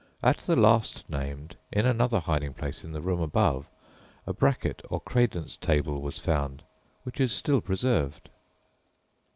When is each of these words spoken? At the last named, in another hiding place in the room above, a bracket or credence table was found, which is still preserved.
At 0.23 0.37
the 0.39 0.55
last 0.55 1.07
named, 1.11 1.57
in 1.71 1.85
another 1.85 2.21
hiding 2.21 2.55
place 2.55 2.83
in 2.83 2.91
the 2.91 3.01
room 3.01 3.19
above, 3.21 3.67
a 4.25 4.33
bracket 4.33 4.81
or 4.89 4.99
credence 4.99 5.55
table 5.57 6.01
was 6.01 6.17
found, 6.17 6.63
which 7.03 7.19
is 7.21 7.31
still 7.31 7.61
preserved. 7.61 8.31